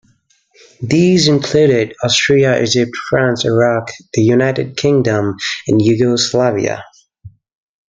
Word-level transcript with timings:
These 0.81 1.27
included 1.27 1.93
Austria, 2.03 2.59
Egypt, 2.63 2.97
France, 3.07 3.45
Iraq, 3.45 3.91
the 4.15 4.23
United 4.23 4.75
Kingdom 4.75 5.35
and 5.67 5.79
Yugoslavia. 5.79 6.83